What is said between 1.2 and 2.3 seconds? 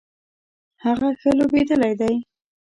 لوبیدلی دی